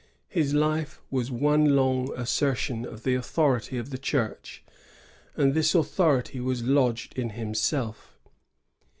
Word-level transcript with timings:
His 0.29 0.55
life 0.55 0.99
was 1.11 1.29
one 1.29 1.75
long 1.75 2.11
assertion 2.17 2.85
of 2.85 3.03
the 3.03 3.13
authority 3.13 3.77
of 3.77 3.91
the 3.91 3.99
Church, 3.99 4.63
and 5.35 5.53
this 5.53 5.75
authority 5.75 6.39
was 6.39 6.63
lodged 6.63 7.15
in 7.19 7.29
himself. 7.29 8.17